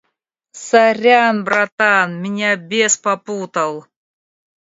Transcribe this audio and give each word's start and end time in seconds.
Сорян 0.65 1.35
братан, 1.45 2.09
меня 2.23 2.51
бес 2.69 2.93
попутал! 3.03 3.73